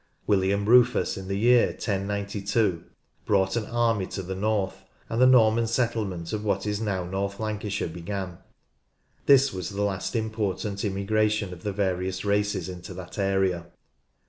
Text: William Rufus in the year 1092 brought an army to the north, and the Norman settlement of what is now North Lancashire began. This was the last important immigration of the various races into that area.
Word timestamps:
William 0.25 0.65
Rufus 0.67 1.15
in 1.15 1.27
the 1.27 1.37
year 1.37 1.67
1092 1.73 2.85
brought 3.27 3.55
an 3.55 3.67
army 3.67 4.07
to 4.07 4.23
the 4.23 4.33
north, 4.33 4.83
and 5.09 5.21
the 5.21 5.27
Norman 5.27 5.67
settlement 5.67 6.33
of 6.33 6.43
what 6.43 6.65
is 6.65 6.81
now 6.81 7.03
North 7.03 7.39
Lancashire 7.39 7.87
began. 7.87 8.39
This 9.27 9.53
was 9.53 9.69
the 9.69 9.83
last 9.83 10.15
important 10.15 10.83
immigration 10.83 11.53
of 11.53 11.61
the 11.61 11.71
various 11.71 12.25
races 12.25 12.67
into 12.67 12.95
that 12.95 13.19
area. 13.19 13.67